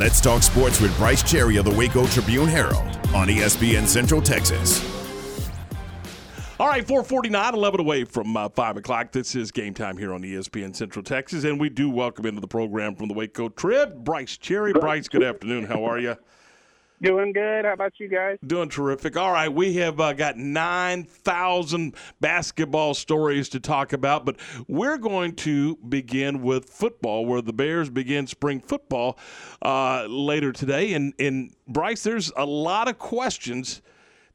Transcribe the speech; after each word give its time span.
Let's 0.00 0.18
talk 0.18 0.42
sports 0.42 0.80
with 0.80 0.96
Brice 0.96 1.22
Cherry 1.22 1.58
of 1.58 1.66
the 1.66 1.74
Waco 1.74 2.06
Tribune 2.06 2.48
Herald 2.48 2.86
on 3.14 3.28
ESPN 3.28 3.86
Central 3.86 4.22
Texas. 4.22 4.82
All 6.58 6.68
right, 6.68 6.86
449, 6.86 7.52
11 7.52 7.80
away 7.80 8.04
from 8.04 8.34
uh, 8.34 8.48
5 8.48 8.78
o'clock. 8.78 9.12
This 9.12 9.36
is 9.36 9.50
game 9.50 9.74
time 9.74 9.98
here 9.98 10.14
on 10.14 10.22
ESPN 10.22 10.74
Central 10.74 11.02
Texas, 11.02 11.44
and 11.44 11.60
we 11.60 11.68
do 11.68 11.90
welcome 11.90 12.24
into 12.24 12.40
the 12.40 12.48
program 12.48 12.94
from 12.94 13.08
the 13.08 13.14
Waco 13.14 13.50
Trib, 13.50 14.02
Brice 14.02 14.38
Cherry. 14.38 14.72
Brice, 14.72 15.06
good 15.06 15.22
afternoon. 15.22 15.64
How 15.64 15.84
are 15.84 15.98
you? 15.98 16.16
Doing 17.02 17.32
good. 17.32 17.64
How 17.64 17.72
about 17.72 17.94
you 17.98 18.08
guys? 18.08 18.36
Doing 18.46 18.68
terrific. 18.68 19.16
All 19.16 19.32
right, 19.32 19.48
we 19.48 19.76
have 19.76 19.98
uh, 20.00 20.12
got 20.12 20.36
9,000 20.36 21.94
basketball 22.20 22.92
stories 22.92 23.48
to 23.50 23.60
talk 23.60 23.94
about, 23.94 24.26
but 24.26 24.36
we're 24.68 24.98
going 24.98 25.34
to 25.36 25.76
begin 25.76 26.42
with 26.42 26.68
football, 26.68 27.24
where 27.24 27.40
the 27.40 27.54
Bears 27.54 27.88
begin 27.88 28.26
spring 28.26 28.60
football 28.60 29.18
uh, 29.62 30.04
later 30.10 30.52
today. 30.52 30.92
And, 30.92 31.14
and 31.18 31.54
Brice, 31.66 32.02
there's 32.02 32.32
a 32.36 32.44
lot 32.44 32.86
of 32.86 32.98
questions 32.98 33.80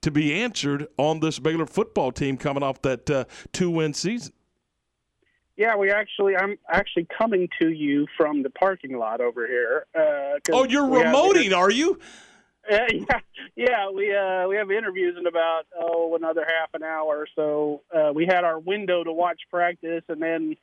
to 0.01 0.09
be 0.09 0.33
answered 0.33 0.87
on 0.97 1.19
this 1.19 1.37
Baylor 1.37 1.67
football 1.67 2.11
team 2.11 2.35
coming 2.35 2.63
off 2.63 2.81
that 2.81 3.07
uh, 3.11 3.25
two 3.53 3.69
win 3.69 3.93
season. 3.93 4.33
Yeah, 5.55 5.75
we 5.75 5.89
actually, 5.89 6.35
I'm 6.35 6.57
actually 6.69 7.07
coming 7.17 7.47
to 7.61 7.69
you 7.69 8.07
from 8.17 8.43
the 8.43 8.49
parking 8.49 8.97
lot 8.97 9.21
over 9.21 9.47
here. 9.47 9.85
Uh, 9.95 10.39
oh, 10.51 10.65
you're 10.65 10.83
remoting, 10.83 11.55
are 11.55 11.71
you? 11.71 11.99
Yeah, 12.69 12.87
yeah, 13.55 13.89
we 13.89 14.15
uh, 14.15 14.47
we 14.47 14.55
have 14.55 14.71
interviews 14.71 15.15
in 15.19 15.27
about 15.27 15.63
oh 15.79 16.15
another 16.15 16.45
half 16.47 16.69
an 16.73 16.83
hour. 16.83 17.27
So 17.35 17.81
uh, 17.93 18.11
we 18.13 18.25
had 18.25 18.43
our 18.43 18.59
window 18.59 19.03
to 19.03 19.11
watch 19.11 19.41
practice, 19.49 20.03
and 20.09 20.21
then 20.21 20.55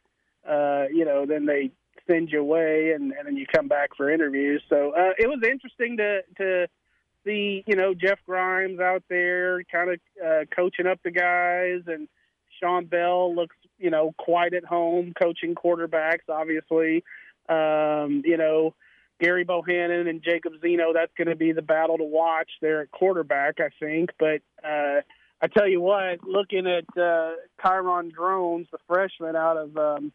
uh, 0.48 0.86
you 0.92 1.04
know 1.04 1.26
then 1.26 1.46
they 1.46 1.70
send 2.08 2.30
you 2.30 2.40
away, 2.40 2.92
and, 2.92 3.12
and 3.12 3.26
then 3.26 3.36
you 3.36 3.46
come 3.46 3.68
back 3.68 3.90
for 3.96 4.10
interviews. 4.10 4.62
So 4.68 4.92
uh, 4.96 5.12
it 5.18 5.28
was 5.28 5.40
interesting 5.48 5.96
to 5.98 6.20
to 6.38 6.68
see 7.24 7.64
you 7.66 7.76
know 7.76 7.94
Jeff 7.94 8.18
Grimes 8.26 8.80
out 8.80 9.04
there, 9.08 9.62
kind 9.64 9.90
of 9.90 10.00
uh, 10.24 10.44
coaching 10.54 10.86
up 10.86 11.00
the 11.04 11.10
guys, 11.10 11.82
and 11.86 12.08
Shawn 12.60 12.86
Bell 12.86 13.34
looks 13.34 13.56
you 13.78 13.90
know 13.90 14.14
quite 14.18 14.54
at 14.54 14.64
home 14.64 15.12
coaching 15.20 15.54
quarterbacks. 15.54 16.28
Obviously, 16.28 17.04
um, 17.48 18.22
you 18.24 18.36
know 18.36 18.74
Gerry 19.22 19.44
Bohanon 19.44 20.08
and 20.08 20.22
Jacob 20.22 20.54
Zeno, 20.60 20.92
that's 20.92 21.12
going 21.16 21.28
to 21.28 21.36
be 21.36 21.52
the 21.52 21.62
battle 21.62 21.98
to 21.98 22.04
watch 22.04 22.50
there 22.60 22.80
at 22.80 22.90
quarterback, 22.90 23.60
I 23.60 23.68
think. 23.78 24.10
But 24.18 24.40
uh, 24.64 25.02
I 25.40 25.46
tell 25.46 25.68
you 25.68 25.80
what, 25.80 26.24
looking 26.26 26.66
at 26.66 26.84
uh, 27.00 27.32
Kyron 27.62 28.12
Drones, 28.12 28.66
the 28.72 28.78
freshman 28.88 29.36
out 29.36 29.56
of 29.56 29.76
um, 29.76 30.12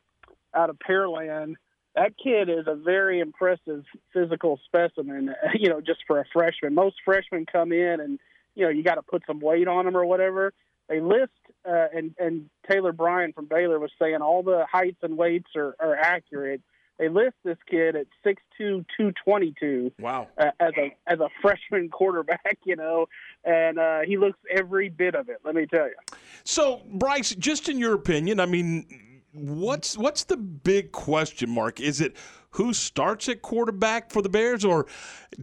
out 0.54 0.70
of 0.70 0.78
Pearland, 0.80 1.56
that 1.96 2.14
kid 2.22 2.50
is 2.50 2.68
a 2.68 2.76
very 2.76 3.20
impressive 3.20 3.86
physical 4.14 4.60
specimen. 4.66 5.34
You 5.60 5.70
know, 5.70 5.82
just 5.82 6.00
for 6.06 6.20
a 6.20 6.26
freshman, 6.34 6.74
most 6.74 6.98
freshmen 7.04 7.46
come 7.46 7.72
in 7.72 8.00
and 8.00 8.20
you 8.56 8.66
know 8.66 8.70
you 8.70 8.84
got 8.84 8.96
to 8.96 9.02
put 9.02 9.24
some 9.26 9.40
weight 9.40 9.68
on 9.68 9.86
them 9.86 9.96
or 9.96 10.06
whatever. 10.06 10.54
They 10.90 11.00
list 11.00 11.32
uh, 11.68 11.88
and 11.94 12.14
and 12.20 12.50
Taylor 12.70 12.92
Bryan 12.92 13.32
from 13.32 13.46
Baylor 13.46 13.80
was 13.80 13.92
saying 14.00 14.18
all 14.22 14.44
the 14.44 14.66
heights 14.70 15.00
and 15.02 15.18
weights 15.18 15.50
are, 15.56 15.76
are 15.80 15.96
accurate 15.96 16.62
they 17.00 17.09
list 17.09 17.36
this 17.44 17.58
kid 17.70 17.95
at 17.95 18.08
six 18.23 18.42
two, 18.58 18.86
two 18.98 19.12
twenty 19.23 19.53
two. 19.59 19.92
Wow! 20.00 20.28
Uh, 20.38 20.52
as 20.59 20.73
a 20.78 20.95
as 21.08 21.20
a 21.20 21.30
freshman 21.42 21.89
quarterback, 21.92 22.58
you 22.64 22.76
know, 22.76 23.08
and 23.44 23.80
uh, 23.80 24.00
he 24.02 24.17
looks 24.17 24.39
every 24.50 24.89
bit 24.89 25.16
of 25.16 25.30
it. 25.30 25.38
Let 25.44 25.56
me 25.56 25.66
tell 25.66 25.86
you. 25.86 25.95
So, 26.44 26.81
Brice, 26.94 27.36
just 27.36 27.70
in 27.70 27.78
your 27.78 27.94
opinion, 27.94 28.39
I 28.39 28.45
mean, 28.45 29.22
what's 29.34 29.98
what's 29.98 30.23
the 30.23 30.38
big 30.38 30.92
question 30.92 31.50
mark? 31.50 31.80
Is 31.80 32.02
it 32.02 32.16
who 32.58 32.74
starts 32.74 33.30
at 33.30 33.44
quarterback 33.44 34.10
for 34.10 34.24
the 34.24 34.30
Bears, 34.30 34.66
or 34.66 34.88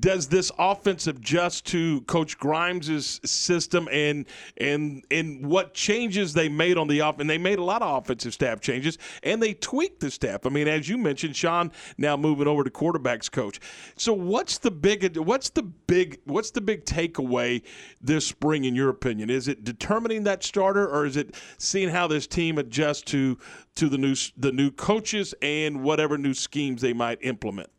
does 0.01 0.27
this 0.27 0.51
offense 0.59 1.07
adjust 1.07 1.65
to 1.67 2.01
Coach 2.03 2.37
Grimes' 2.39 3.20
system 3.29 3.89
and 3.93 4.27
and 4.57 5.05
and 5.12 5.47
what 5.47 5.75
changes 5.75 6.33
they 6.33 6.48
made 6.48 6.77
on 6.77 6.89
the 6.89 7.01
off? 7.03 7.20
And 7.20 7.30
they 7.30 7.39
made 7.39 7.61
a 7.61 7.63
lot 7.63 7.83
of 7.83 8.03
offensive 8.03 8.35
staff 8.35 8.61
changes, 8.61 8.98
and 9.23 9.41
they 9.41 9.55
tweaked 9.55 10.01
the 10.01 10.11
staff. 10.11 10.45
I 10.45 10.48
mean, 10.48 10.67
as 10.67 10.89
you 10.89 10.98
mentioned, 10.98 11.36
Shawn 11.36 11.70
now 11.98 12.17
moving 12.17 12.48
over 12.48 12.64
to 12.64 12.70
quarterbacks 12.70 13.30
coach. 13.30 13.61
So 13.97 14.13
what's 14.13 14.58
the 14.58 14.73
big 14.73 15.17
what's 15.17 15.51
the 15.51 15.63
big 15.63 16.19
what's 16.24 16.51
the 16.51 16.61
big 16.61 16.85
takeaway 16.85 17.63
this 18.01 18.27
spring, 18.27 18.64
in 18.64 18.74
your 18.74 18.89
opinion? 18.89 19.30
Is 19.30 19.47
it 19.47 19.63
determining 19.63 20.24
that 20.24 20.42
starter, 20.42 20.89
or 20.89 21.07
is 21.07 21.17
it 21.17 21.36
seeing 21.58 21.91
how 21.91 22.08
this 22.08 22.27
team 22.27 22.58
adjusts 22.58 23.03
to 23.03 23.39
to 23.77 23.89
the 23.89 23.98
new 23.98 24.14
the 24.36 24.52
new 24.52 24.70
coaches 24.70 25.35
and 25.42 25.83
whatever 25.83 26.18
new 26.18 26.35
schemes 26.35 26.80
they 26.80 26.92
might 26.92 27.18
implement? 27.23 27.70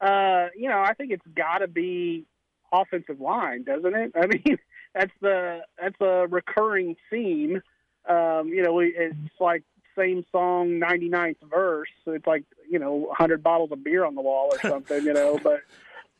Uh, 0.00 0.48
you 0.56 0.68
know, 0.68 0.80
I 0.80 0.94
think 0.94 1.12
it's 1.12 1.26
got 1.34 1.58
to 1.58 1.68
be 1.68 2.26
offensive 2.72 3.20
line, 3.20 3.64
doesn't 3.64 3.94
it? 3.94 4.12
I 4.20 4.26
mean, 4.26 4.58
that's 4.94 5.12
the 5.20 5.60
that's 5.80 6.00
a 6.00 6.26
recurring 6.28 6.96
theme. 7.10 7.62
Um, 8.08 8.48
you 8.48 8.62
know, 8.62 8.80
it's 8.80 9.16
like 9.40 9.62
same 9.96 10.24
song 10.30 10.80
99th 10.80 11.36
verse. 11.50 11.88
It's 12.06 12.26
like 12.26 12.44
you 12.68 12.78
know 12.78 12.94
100 12.94 13.42
bottles 13.42 13.72
of 13.72 13.82
beer 13.82 14.04
on 14.04 14.14
the 14.14 14.20
wall 14.20 14.50
or 14.52 14.60
something. 14.68 15.04
you 15.04 15.12
know, 15.12 15.38
but 15.42 15.60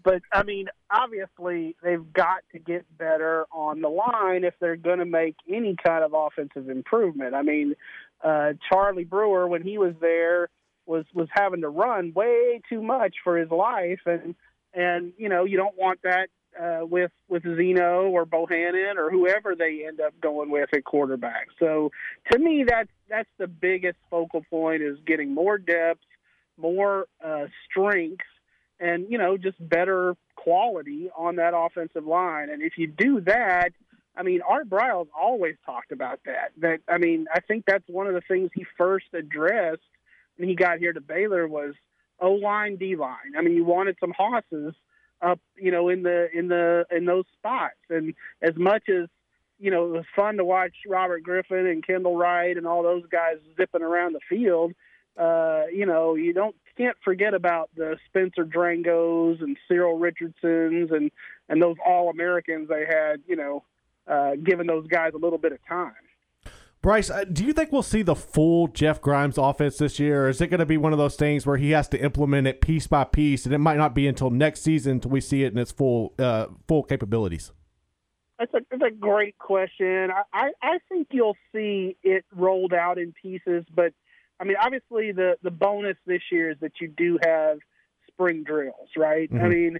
but 0.06 0.22
I 0.32 0.44
mean, 0.44 0.68
obviously 0.90 1.74
they've 1.82 2.12
got 2.12 2.44
to 2.52 2.60
get 2.60 2.86
better 2.96 3.46
on 3.50 3.80
the 3.80 3.88
line 3.88 4.44
if 4.44 4.54
they're 4.60 4.76
going 4.76 5.00
to 5.00 5.04
make 5.04 5.34
any 5.52 5.74
kind 5.74 6.04
of 6.04 6.14
offensive 6.14 6.70
improvement. 6.70 7.34
I 7.34 7.42
mean, 7.42 7.74
uh, 8.22 8.52
Charlie 8.68 9.04
Brewer 9.04 9.46
when 9.46 9.62
he 9.62 9.78
was 9.78 9.94
there 10.00 10.48
was 10.86 11.04
was 11.12 11.28
having 11.32 11.62
to 11.62 11.68
run 11.68 12.12
way 12.14 12.60
too 12.68 12.82
much 12.82 13.16
for 13.24 13.36
his 13.36 13.50
life, 13.50 14.00
and 14.06 14.34
and 14.72 15.12
you 15.16 15.28
know 15.28 15.44
you 15.44 15.56
don't 15.56 15.76
want 15.76 16.00
that 16.02 16.28
uh, 16.60 16.86
with 16.86 17.10
with 17.28 17.42
Zeno 17.42 18.08
or 18.08 18.24
Bohanon 18.24 18.98
or 18.98 19.10
whoever 19.10 19.54
they 19.54 19.84
end 19.86 20.00
up 20.00 20.14
going 20.20 20.50
with 20.50 20.68
at 20.72 20.84
quarterback. 20.84 21.48
So 21.58 21.90
to 22.30 22.38
me, 22.38 22.64
that's 22.66 22.90
that's 23.08 23.28
the 23.38 23.48
biggest 23.48 23.98
focal 24.10 24.42
point 24.48 24.82
is 24.82 24.98
getting 25.06 25.34
more 25.34 25.58
depth, 25.58 26.04
more 26.56 27.06
uh, 27.24 27.46
strength, 27.68 28.24
and 28.80 29.06
you 29.10 29.18
know 29.18 29.36
just 29.36 29.56
better 29.60 30.16
quality 30.36 31.10
on 31.16 31.36
that 31.36 31.52
offensive 31.54 32.06
line. 32.06 32.50
And 32.50 32.62
if 32.62 32.78
you 32.78 32.86
do 32.86 33.20
that. 33.22 33.70
I 34.16 34.22
mean, 34.22 34.40
Art 34.46 34.68
Briles 34.68 35.08
always 35.18 35.56
talked 35.64 35.92
about 35.92 36.20
that. 36.24 36.52
That 36.58 36.80
I 36.88 36.98
mean, 36.98 37.26
I 37.32 37.40
think 37.40 37.64
that's 37.66 37.84
one 37.88 38.06
of 38.06 38.14
the 38.14 38.22
things 38.22 38.50
he 38.54 38.64
first 38.78 39.06
addressed 39.12 39.82
when 40.36 40.48
he 40.48 40.54
got 40.54 40.78
here 40.78 40.92
to 40.92 41.00
Baylor 41.00 41.46
was 41.46 41.74
O 42.20 42.32
line, 42.32 42.76
D 42.76 42.96
line. 42.96 43.36
I 43.36 43.42
mean, 43.42 43.54
you 43.54 43.64
wanted 43.64 43.96
some 44.00 44.12
hosses 44.16 44.74
up, 45.20 45.40
you 45.56 45.70
know, 45.70 45.88
in 45.88 46.02
the 46.02 46.28
in 46.32 46.48
the 46.48 46.86
in 46.90 47.04
those 47.04 47.24
spots. 47.38 47.76
And 47.90 48.14
as 48.42 48.56
much 48.56 48.88
as 48.88 49.08
you 49.58 49.70
know, 49.70 49.86
it 49.86 49.90
was 49.90 50.04
fun 50.14 50.36
to 50.36 50.44
watch 50.44 50.74
Robert 50.86 51.22
Griffin 51.22 51.66
and 51.66 51.86
Kendall 51.86 52.16
Wright 52.16 52.56
and 52.56 52.66
all 52.66 52.82
those 52.82 53.04
guys 53.10 53.36
zipping 53.56 53.82
around 53.82 54.14
the 54.14 54.20
field. 54.28 54.72
Uh, 55.16 55.62
you 55.72 55.86
know, 55.86 56.14
you 56.14 56.32
don't 56.32 56.54
can't 56.76 56.96
forget 57.02 57.32
about 57.32 57.70
the 57.74 57.96
Spencer 58.06 58.44
Drangos 58.44 59.42
and 59.42 59.56
Cyril 59.68 59.98
Richardsons 59.98 60.90
and 60.90 61.10
and 61.48 61.62
those 61.62 61.76
All 61.84 62.10
Americans 62.10 62.68
they 62.68 62.84
had. 62.86 63.22
You 63.26 63.36
know, 63.36 63.64
uh, 64.06 64.32
giving 64.42 64.66
those 64.66 64.86
guys 64.86 65.12
a 65.14 65.18
little 65.18 65.38
bit 65.38 65.52
of 65.52 65.58
time. 65.68 65.92
Brice, 66.82 67.10
uh, 67.10 67.24
do 67.24 67.44
you 67.44 67.52
think 67.52 67.72
we'll 67.72 67.82
see 67.82 68.02
the 68.02 68.14
full 68.14 68.68
Jeff 68.68 69.00
Grimes 69.00 69.38
offense 69.38 69.78
this 69.78 69.98
year, 69.98 70.26
or 70.26 70.28
is 70.28 70.40
it 70.40 70.48
going 70.48 70.60
to 70.60 70.66
be 70.66 70.76
one 70.76 70.92
of 70.92 70.98
those 70.98 71.16
things 71.16 71.44
where 71.44 71.56
he 71.56 71.72
has 71.72 71.88
to 71.88 72.00
implement 72.00 72.46
it 72.46 72.60
piece 72.60 72.86
by 72.86 73.02
piece, 73.02 73.44
and 73.44 73.52
it 73.52 73.58
might 73.58 73.76
not 73.76 73.94
be 73.94 74.06
until 74.06 74.30
next 74.30 74.62
season 74.62 74.92
until 74.92 75.10
we 75.10 75.20
see 75.20 75.42
it 75.42 75.52
in 75.52 75.58
its 75.58 75.72
full 75.72 76.14
uh, 76.18 76.46
full 76.68 76.84
capabilities? 76.84 77.50
That's 78.38 78.54
a, 78.54 78.60
that's 78.70 78.82
a 78.82 78.94
great 78.94 79.36
question. 79.38 80.10
I, 80.12 80.22
I, 80.32 80.50
I 80.62 80.78
think 80.88 81.08
you'll 81.10 81.36
see 81.52 81.96
it 82.02 82.24
rolled 82.32 82.74
out 82.74 82.98
in 82.98 83.14
pieces, 83.20 83.64
but 83.74 83.92
I 84.38 84.44
mean, 84.44 84.56
obviously 84.62 85.10
the 85.10 85.38
the 85.42 85.50
bonus 85.50 85.96
this 86.06 86.22
year 86.30 86.50
is 86.50 86.58
that 86.60 86.72
you 86.80 86.86
do 86.86 87.18
have 87.24 87.58
spring 88.06 88.44
drills, 88.44 88.90
right? 88.96 89.28
Mm-hmm. 89.28 89.44
I 89.44 89.48
mean, 89.48 89.78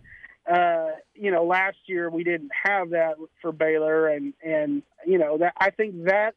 uh, 0.51 0.85
you 1.27 1.33
know, 1.33 1.43
last 1.43 1.78
year 1.87 2.09
we 2.09 2.23
didn't 2.23 2.53
have 2.65 2.91
that 2.91 3.17
for 3.43 3.51
Baylor, 3.51 4.07
and 4.07 4.33
and 4.45 4.84
you 5.05 5.19
know 5.19 5.39
that 5.39 5.55
I 5.59 5.71
think 5.71 6.05
that 6.05 6.37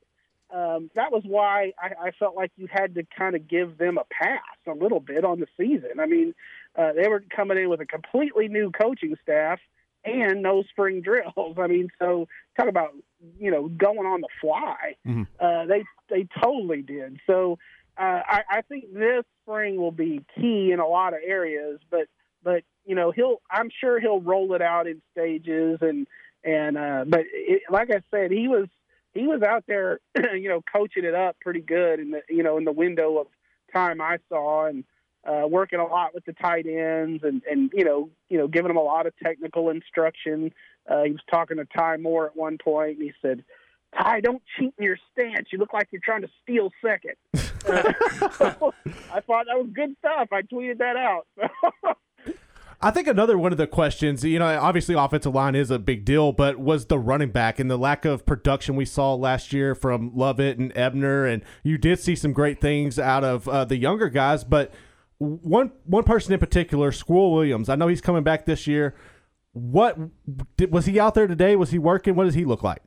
um, 0.52 0.90
that 0.96 1.12
was 1.12 1.22
why 1.28 1.74
I, 1.80 2.08
I 2.08 2.12
felt 2.18 2.36
like 2.36 2.52
you 2.58 2.68
had 2.68 2.96
to 2.96 3.04
kind 3.16 3.36
of 3.36 3.48
give 3.48 3.78
them 3.78 4.00
a 4.00 4.04
pass 4.12 4.42
a 4.66 4.72
little 4.72 5.00
bit 5.00 5.24
on 5.24 5.40
the 5.40 5.46
season. 5.58 6.00
I 6.00 6.08
mean, 6.08 6.34
uh, 6.76 6.94
they 6.94 7.08
were 7.08 7.24
coming 7.36 7.60
in 7.60 7.70
with 7.70 7.82
a 7.82 7.86
completely 7.86 8.48
new 8.48 8.72
coaching 8.72 9.16
staff 9.22 9.60
and 10.04 10.42
no 10.42 10.64
spring 10.64 11.02
drills. 11.06 11.58
I 11.60 11.68
mean, 11.68 11.90
so 12.00 12.28
talk 12.58 12.68
about 12.68 12.96
you 13.38 13.52
know 13.52 13.68
going 13.68 14.08
on 14.08 14.22
the 14.22 14.30
fly. 14.42 14.96
Mm-hmm. 15.08 15.24
Uh, 15.40 15.68
they 15.68 15.84
they 16.10 16.28
totally 16.44 16.82
did. 16.82 17.20
So 17.28 17.60
uh, 17.96 18.22
I, 18.28 18.42
I 18.50 18.62
think 18.64 18.92
this 18.92 19.24
spring 19.44 19.78
will 19.78 19.92
be 19.92 20.26
key 20.36 20.72
in 20.72 20.80
a 20.80 20.88
lot 20.88 21.14
of 21.14 21.20
areas, 21.24 21.80
but 21.92 22.08
but 22.44 22.64
you 22.90 22.96
know 22.96 23.12
he'll 23.12 23.40
I'm 23.52 23.70
sure 23.80 24.00
he'll 24.00 24.20
roll 24.20 24.56
it 24.56 24.64
out 24.64 24.88
in 24.88 25.00
stages 25.12 25.78
and 25.82 26.08
and 26.44 26.76
uh, 26.76 27.06
but 27.08 27.22
it, 27.32 27.62
like 27.70 27.92
I 27.92 28.02
said, 28.10 28.32
he 28.32 28.48
was 28.48 28.68
he 29.14 29.28
was 29.28 29.44
out 29.44 29.64
there, 29.68 30.00
you 30.34 30.50
know, 30.50 30.64
coaching 30.76 31.06
it 31.06 31.14
up 31.14 31.38
pretty 31.40 31.62
good 31.62 32.00
in 32.00 32.12
the 32.12 32.22
you 32.30 32.42
know 32.42 32.58
in 32.58 32.66
the 32.66 32.72
window 32.72 33.20
of 33.20 33.28
time 33.72 34.02
I 34.02 34.18
saw, 34.28 34.66
and 34.66 34.84
uh, 35.24 35.48
working 35.48 35.80
a 35.80 35.86
lot 35.86 36.16
with 36.16 36.26
the 36.26 36.34
tight 36.34 36.66
ends 36.66 37.24
and 37.24 37.44
and 37.50 37.72
you 37.76 37.86
know 37.86 38.10
you 38.28 38.40
know 38.40 38.48
giving 38.48 38.70
them 38.70 38.78
a 38.78 38.84
lot 38.84 39.06
of 39.06 39.14
technical 39.24 39.70
instruction. 39.70 40.52
Uh, 40.90 41.04
he 41.04 41.12
was 41.12 41.22
talking 41.30 41.58
to 41.58 41.66
Ty 41.66 41.98
Moore 41.98 42.26
at 42.26 42.36
one 42.36 42.58
point, 42.58 42.98
and 42.98 43.04
he 43.04 43.14
said, 43.22 43.44
"Ty, 43.96 44.22
don't 44.22 44.42
cheat 44.58 44.74
in 44.80 44.84
your 44.84 44.98
stance. 45.12 45.50
You 45.52 45.60
look 45.60 45.74
like 45.74 45.90
you're 45.92 46.02
trying 46.04 46.24
to 46.24 46.30
steal 46.42 46.72
second. 46.84 47.14
I 47.70 49.20
thought 49.22 49.46
that 49.46 49.58
was 49.58 49.70
good 49.76 49.96
stuff. 50.00 50.30
I 50.32 50.42
tweeted 50.42 50.80
that 50.80 50.96
out. 50.96 51.28
I 52.82 52.92
think 52.92 53.08
another 53.08 53.38
one 53.38 53.52
of 53.52 53.58
the 53.58 53.68
questions, 53.68 54.24
you 54.24 54.40
know, 54.40 54.58
obviously 54.58 54.96
offensive 54.96 55.36
line 55.36 55.54
is 55.54 55.70
a 55.70 55.78
big 55.78 56.06
deal, 56.06 56.32
but 56.32 56.58
was 56.60 56.86
the 56.86 56.98
running 56.98 57.30
back 57.30 57.60
and 57.60 57.70
the 57.70 57.78
lack 57.78 58.06
of 58.06 58.26
production 58.26 58.78
we 58.78 58.86
saw 58.86 59.14
last 59.16 59.52
year 59.52 59.76
from 59.76 60.16
Lovett 60.16 60.58
and 60.58 60.72
Ebner, 60.78 61.26
and 61.26 61.44
you 61.62 61.78
did 61.78 62.00
see 62.00 62.16
some 62.16 62.32
great 62.32 62.62
things 62.62 62.98
out 62.98 63.26
of 63.26 63.50
uh, 63.50 63.66
the 63.66 63.76
younger 63.76 64.08
guys, 64.08 64.46
but 64.46 64.74
one 65.18 65.74
one 65.84 66.06
person 66.06 66.32
in 66.32 66.40
particular, 66.40 66.94
Squirrel 66.94 67.34
Williams. 67.34 67.68
I 67.68 67.76
know 67.76 67.90
he's 67.90 68.00
coming 68.00 68.24
back 68.24 68.46
this 68.46 68.66
year. 68.66 68.96
What 69.52 69.98
did, 70.56 70.72
was 70.72 70.86
he 70.86 70.98
out 71.02 71.16
there 71.16 71.28
today? 71.28 71.58
Was 71.58 71.72
he 71.72 71.80
working? 71.80 72.16
What 72.16 72.24
does 72.24 72.36
he 72.36 72.46
look 72.46 72.64
like? 72.64 72.82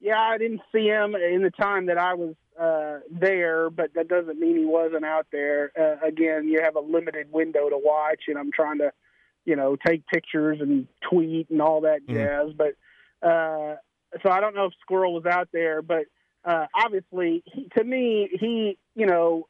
Yeah, 0.00 0.18
I 0.18 0.38
didn't 0.38 0.62
see 0.72 0.86
him 0.86 1.14
in 1.14 1.42
the 1.42 1.50
time 1.50 1.86
that 1.86 1.98
I 1.98 2.14
was 2.14 2.34
uh, 2.60 2.98
there, 3.10 3.70
but 3.70 3.94
that 3.94 4.08
doesn't 4.08 4.38
mean 4.38 4.56
he 4.56 4.64
wasn't 4.64 5.04
out 5.04 5.26
there. 5.30 5.70
Uh, 5.78 6.06
again, 6.06 6.48
you 6.48 6.60
have 6.62 6.76
a 6.76 6.80
limited 6.80 7.30
window 7.32 7.68
to 7.68 7.78
watch, 7.78 8.22
and 8.28 8.36
I'm 8.36 8.50
trying 8.52 8.78
to, 8.78 8.92
you 9.44 9.56
know, 9.56 9.76
take 9.86 10.06
pictures 10.06 10.58
and 10.60 10.88
tweet 11.08 11.50
and 11.50 11.62
all 11.62 11.82
that 11.82 12.06
jazz. 12.08 12.48
Mm. 12.48 12.56
But 12.56 13.26
uh, 13.26 13.76
so 14.22 14.30
I 14.30 14.40
don't 14.40 14.54
know 14.54 14.66
if 14.66 14.72
Squirrel 14.80 15.14
was 15.14 15.26
out 15.26 15.48
there, 15.52 15.82
but 15.82 16.06
uh, 16.44 16.66
obviously, 16.74 17.42
he, 17.46 17.68
to 17.76 17.84
me, 17.84 18.28
he, 18.40 18.78
you 18.94 19.06
know, 19.06 19.46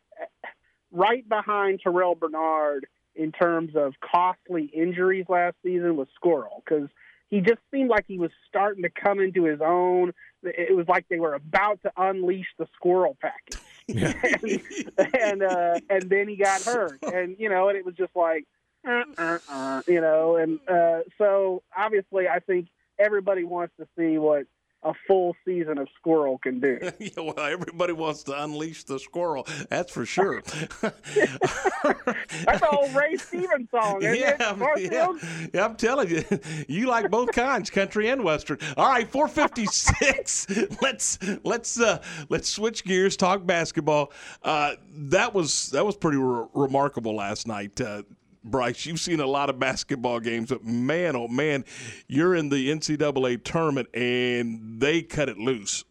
right 0.92 1.26
behind 1.28 1.80
Terrell 1.82 2.14
Bernard 2.14 2.86
in 3.14 3.32
terms 3.32 3.74
of 3.74 3.94
costly 4.00 4.64
injuries 4.64 5.26
last 5.28 5.56
season 5.62 5.96
was 5.96 6.08
Squirrel 6.14 6.62
because 6.64 6.88
he 7.30 7.40
just 7.40 7.60
seemed 7.70 7.90
like 7.90 8.04
he 8.08 8.18
was 8.18 8.30
starting 8.48 8.82
to 8.82 8.90
come 8.90 9.20
into 9.20 9.44
his 9.44 9.60
own. 9.60 10.12
It 10.42 10.74
was 10.74 10.86
like 10.88 11.06
they 11.08 11.18
were 11.18 11.34
about 11.34 11.80
to 11.82 11.92
unleash 11.96 12.46
the 12.58 12.66
squirrel 12.74 13.16
package, 13.20 13.58
yeah. 13.86 14.12
and 14.42 15.12
and, 15.14 15.42
uh, 15.42 15.80
and 15.90 16.08
then 16.08 16.28
he 16.28 16.36
got 16.36 16.62
hurt, 16.62 16.98
and 17.02 17.36
you 17.38 17.48
know, 17.48 17.68
and 17.68 17.76
it 17.76 17.84
was 17.84 17.94
just 17.94 18.14
like, 18.14 18.44
uh, 18.86 19.02
uh, 19.18 19.38
uh, 19.50 19.82
you 19.86 20.00
know, 20.00 20.36
and 20.36 20.60
uh, 20.68 21.00
so 21.18 21.62
obviously, 21.76 22.28
I 22.28 22.38
think 22.38 22.68
everybody 22.98 23.44
wants 23.44 23.74
to 23.78 23.86
see 23.96 24.16
what 24.18 24.46
a 24.82 24.92
full 25.06 25.34
season 25.44 25.78
of 25.78 25.88
squirrel 25.96 26.38
can 26.38 26.60
do. 26.60 26.78
yeah, 26.98 27.10
well, 27.16 27.38
everybody 27.40 27.92
wants 27.92 28.22
to 28.24 28.42
unleash 28.42 28.84
the 28.84 28.98
squirrel. 28.98 29.46
That's 29.70 29.92
for 29.92 30.06
sure. 30.06 30.42
That's 30.82 32.62
an 32.62 32.68
old 32.70 32.94
Ray 32.94 33.16
Stevens 33.16 33.68
song, 33.70 33.98
yeah? 34.00 34.36
Yeah. 34.38 35.18
yeah, 35.52 35.64
I'm 35.64 35.76
telling 35.76 36.10
you, 36.10 36.24
you 36.68 36.86
like 36.86 37.10
both 37.10 37.32
kinds, 37.32 37.70
country 37.70 38.08
and 38.08 38.22
western. 38.22 38.58
All 38.76 38.88
right, 38.88 39.08
456. 39.08 40.78
let's 40.80 41.18
let's 41.44 41.80
uh, 41.80 42.02
let's 42.28 42.48
switch 42.48 42.84
gears. 42.84 43.16
Talk 43.16 43.44
basketball. 43.46 44.12
Uh, 44.42 44.72
that 44.92 45.34
was 45.34 45.70
that 45.70 45.84
was 45.84 45.96
pretty 45.96 46.18
re- 46.18 46.46
remarkable 46.54 47.14
last 47.16 47.46
night. 47.46 47.80
Uh, 47.80 48.02
Brice, 48.44 48.86
you've 48.86 49.00
seen 49.00 49.20
a 49.20 49.26
lot 49.26 49.50
of 49.50 49.58
basketball 49.58 50.20
games, 50.20 50.50
but 50.50 50.64
man, 50.64 51.16
oh 51.16 51.28
man, 51.28 51.64
you're 52.06 52.34
in 52.34 52.48
the 52.48 52.70
NCAA 52.70 53.42
tournament 53.44 53.88
and 53.94 54.80
they 54.80 55.02
cut 55.02 55.28
it 55.28 55.38
loose. 55.38 55.84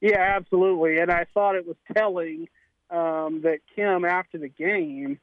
Yeah, 0.00 0.18
absolutely. 0.36 0.98
And 0.98 1.10
I 1.10 1.26
thought 1.34 1.56
it 1.56 1.66
was 1.66 1.76
telling 1.94 2.48
um, 2.90 3.42
that 3.42 3.60
Kim, 3.74 4.04
after 4.04 4.38
the 4.38 4.48
game, 4.48 5.18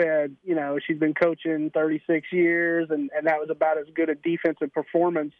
said, 0.00 0.36
you 0.42 0.54
know, 0.54 0.78
she's 0.84 0.98
been 0.98 1.14
coaching 1.14 1.70
36 1.70 2.26
years, 2.32 2.88
and, 2.90 3.10
and 3.16 3.26
that 3.26 3.38
was 3.38 3.50
about 3.50 3.78
as 3.78 3.86
good 3.94 4.08
a 4.08 4.14
defensive 4.14 4.72
performance 4.72 5.34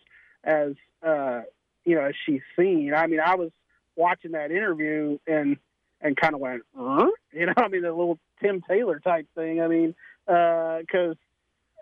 as, 0.44 0.72
uh, 1.02 1.42
you 1.84 1.94
know, 1.94 2.02
as 2.02 2.14
she's 2.26 2.42
seen. 2.58 2.92
I 2.94 3.06
mean, 3.06 3.20
I 3.20 3.36
was 3.36 3.50
watching 3.96 4.32
that 4.32 4.50
interview 4.50 5.18
and 5.26 5.56
and 6.02 6.16
kind 6.16 6.34
of 6.34 6.40
went, 6.40 6.62
huh? 6.76 7.10
you 7.32 7.46
know, 7.46 7.54
I 7.56 7.68
mean, 7.68 7.82
the 7.82 7.90
little 7.90 8.18
Tim 8.42 8.62
Taylor 8.68 9.00
type 9.00 9.26
thing. 9.34 9.60
I 9.60 9.68
mean, 9.68 9.94
because 10.26 11.16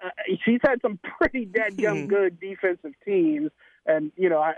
uh, 0.02 0.06
uh, 0.06 0.36
she's 0.44 0.60
had 0.62 0.80
some 0.82 0.98
pretty 1.20 1.46
dead 1.46 1.78
young 1.78 2.06
good 2.08 2.38
defensive 2.38 2.92
teams, 3.04 3.50
and 3.86 4.12
you 4.16 4.28
know, 4.28 4.38
I, 4.38 4.54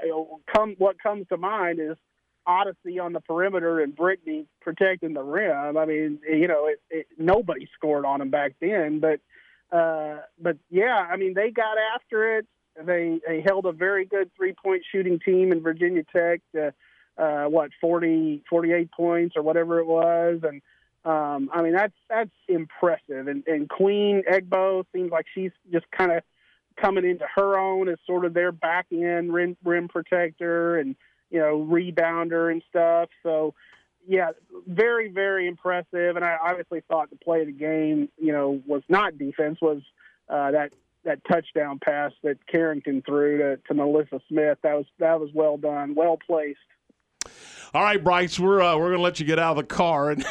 come 0.55 0.75
what 0.79 1.03
comes 1.03 1.27
to 1.29 1.37
mind 1.37 1.79
is 1.81 1.97
Odyssey 2.47 2.99
on 2.99 3.13
the 3.13 3.21
perimeter 3.21 3.81
and 3.81 3.97
Brittney 3.97 4.47
protecting 4.61 5.15
the 5.15 5.23
rim. 5.23 5.77
I 5.77 5.87
mean, 5.87 6.19
you 6.29 6.49
know, 6.49 6.67
it, 6.67 6.81
it, 6.91 7.07
nobody 7.19 7.69
scored 7.75 8.05
on 8.05 8.19
them 8.19 8.31
back 8.31 8.55
then, 8.61 9.01
but 9.01 9.21
uh, 9.77 10.19
but 10.41 10.59
yeah, 10.71 11.09
I 11.11 11.17
mean, 11.17 11.35
they 11.35 11.51
got 11.51 11.77
after 11.95 12.39
it. 12.39 12.47
They 12.77 13.21
they 13.27 13.43
held 13.43 13.67
a 13.67 13.73
very 13.73 14.05
good 14.05 14.31
three 14.37 14.55
point 14.55 14.83
shooting 14.91 15.19
team 15.21 15.53
in 15.53 15.63
Virginia 15.63 16.03
Tech. 16.13 16.41
To, 16.55 16.75
uh, 17.19 17.45
what 17.45 17.71
40, 17.81 18.43
48 18.49 18.91
points 18.93 19.37
or 19.37 19.43
whatever 19.43 19.79
it 19.79 19.87
was, 19.87 20.41
and 20.43 20.63
um, 21.05 21.51
I 21.53 21.63
mean, 21.63 21.73
that's 21.73 21.95
that's 22.09 22.31
impressive. 22.49 23.27
And, 23.27 23.43
and 23.47 23.69
Queen 23.69 24.23
Egbo 24.31 24.85
seems 24.95 25.11
like 25.11 25.27
she's 25.35 25.51
just 25.73 25.91
kind 25.91 26.13
of 26.13 26.23
coming 26.81 27.05
into 27.05 27.27
her 27.35 27.59
own 27.59 27.89
as 27.89 27.99
sort 28.07 28.25
of 28.25 28.35
their 28.35 28.53
back 28.53 28.87
end 28.93 29.33
rim, 29.33 29.57
rim 29.65 29.89
protector 29.89 30.79
and 30.79 30.95
you 31.31 31.41
know 31.41 31.67
rebounder 31.69 32.53
and 32.53 32.63
stuff. 32.71 33.09
So 33.25 33.55
yeah, 34.07 34.31
very 34.67 35.09
very 35.09 35.49
impressive. 35.49 36.15
And 36.17 36.25
I 36.25 36.37
obviously 36.41 36.83
thought 36.89 37.11
the 37.11 37.17
play 37.17 37.41
of 37.41 37.47
the 37.47 37.53
game, 37.53 38.09
you 38.17 38.33
know, 38.33 38.63
was 38.67 38.83
not 38.89 39.19
defense, 39.19 39.59
was 39.61 39.83
uh, 40.29 40.53
that 40.53 40.73
that 41.05 41.19
touchdown 41.25 41.81
pass 41.85 42.13
that 42.23 42.47
Carrington 42.47 43.03
threw 43.05 43.39
to, 43.39 43.57
to 43.57 43.75
NaLyssa 43.75 44.21
Smith. 44.29 44.59
That 44.63 44.75
was 44.75 44.87
that 45.01 45.19
was 45.19 45.31
well 45.35 45.57
done, 45.57 45.97
well 45.97 46.17
placed. 46.25 46.61
All 47.75 47.83
right, 47.83 48.03
Brice, 48.03 48.39
we're 48.39 48.61
uh, 48.61 48.77
we're 48.77 48.91
gonna 48.91 49.03
let 49.03 49.19
you 49.19 49.25
get 49.25 49.39
out 49.39 49.53
of 49.53 49.57
the 49.57 49.75
car 49.75 50.11
and, 50.11 50.23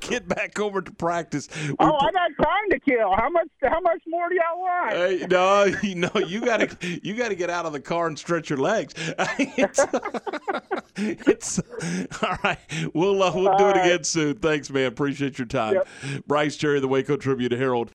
get 0.00 0.28
back 0.28 0.60
over 0.60 0.80
to 0.80 0.92
practice. 0.92 1.48
We're 1.66 1.74
oh, 1.80 1.96
I 1.96 2.12
got 2.12 2.30
time 2.40 2.70
to 2.70 2.78
kill. 2.78 3.12
How 3.16 3.28
much? 3.28 3.48
How 3.60 3.80
much 3.80 4.00
more 4.06 4.28
do 4.28 4.36
y'all 4.36 4.60
want? 4.60 4.92
Hey, 4.92 5.26
no, 5.28 5.64
no, 5.96 6.10
you 6.20 6.44
gotta 6.44 6.68
you 7.02 7.16
gotta 7.16 7.34
get 7.34 7.50
out 7.50 7.66
of 7.66 7.72
the 7.72 7.80
car 7.80 8.06
and 8.06 8.16
stretch 8.16 8.50
your 8.50 8.60
legs. 8.60 8.94
it's, 9.36 9.84
it's 10.96 11.60
all 12.22 12.36
right. 12.44 12.60
We'll 12.94 13.20
uh, 13.20 13.32
we'll 13.34 13.56
do 13.56 13.68
it 13.70 13.78
again 13.78 14.04
soon. 14.04 14.36
Thanks, 14.36 14.70
man. 14.70 14.86
Appreciate 14.86 15.38
your 15.38 15.48
time. 15.48 15.74
Yep. 15.74 15.88
Brice 16.28 16.56
Cherry, 16.56 16.78
the 16.78 16.86
Waco 16.86 17.16
Tribune 17.16 17.50
Herald. 17.50 17.88